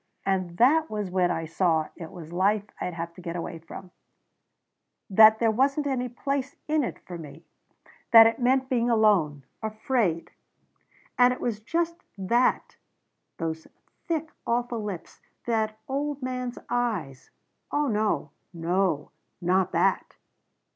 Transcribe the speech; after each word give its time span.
And 0.25 0.57
that 0.57 0.89
was 0.89 1.11
when 1.11 1.29
I 1.29 1.45
saw 1.45 1.89
it 1.95 2.09
was 2.11 2.33
life 2.33 2.65
I'd 2.81 2.95
have 2.95 3.13
to 3.13 3.21
get 3.21 3.35
away 3.35 3.59
from. 3.59 3.91
That 5.11 5.37
there 5.37 5.51
wasn't 5.51 5.85
any 5.85 6.09
place 6.09 6.55
in 6.67 6.83
it 6.83 6.97
for 7.05 7.19
me. 7.19 7.45
That 8.09 8.25
it 8.25 8.39
meant 8.39 8.67
being 8.67 8.89
alone. 8.89 9.43
Afraid. 9.61 10.31
That 11.19 11.31
it 11.33 11.39
was 11.39 11.59
just 11.59 11.97
that 12.17 12.77
those 13.37 13.67
thick 14.07 14.31
awful 14.47 14.81
lips 14.81 15.21
that 15.45 15.77
old 15.87 16.23
man's 16.23 16.57
eyes 16.67 17.29
Oh 17.71 17.87
no 17.87 18.31
no 18.53 19.11
not 19.39 19.71
that!" 19.71 20.15